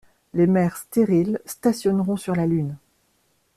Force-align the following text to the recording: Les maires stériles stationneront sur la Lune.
Les 0.33 0.47
maires 0.47 0.77
stériles 0.77 1.39
stationneront 1.45 2.17
sur 2.17 2.33
la 2.35 2.47
Lune. 2.47 2.75